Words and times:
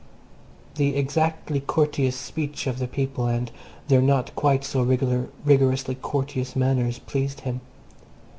The 0.77 0.95
exactly 0.97 1.59
courteous 1.59 2.15
speech 2.15 2.65
of 2.65 2.79
the 2.79 2.87
people 2.87 3.27
and 3.27 3.51
their 3.87 4.01
not 4.01 4.35
quite 4.35 4.63
so 4.63 4.81
rigorously 4.81 5.93
courteous 6.01 6.55
manners 6.55 6.97
pleased 6.97 7.41
him. 7.41 7.61